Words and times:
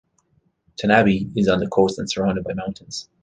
Tanabe 0.77 1.29
is 1.37 1.47
on 1.47 1.59
the 1.59 1.67
coast 1.67 1.99
and 1.99 2.09
surrounded 2.09 2.43
by 2.43 2.53
mountains. 2.53 3.07